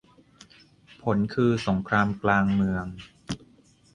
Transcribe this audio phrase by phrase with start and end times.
[1.01, 2.85] ผลคือสงครามกลางเมือง